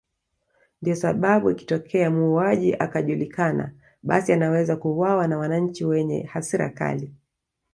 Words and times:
Ndio 0.81 0.95
sababu 0.95 1.49
ikitokea 1.51 2.09
muuaji 2.09 2.73
akajulikana 2.75 3.71
basi 4.03 4.33
anaweza 4.33 4.75
kuuwawa 4.75 5.27
na 5.27 5.37
wanachi 5.37 5.85
wenye 5.85 6.21
hasra 6.23 6.69
kali 6.69 7.13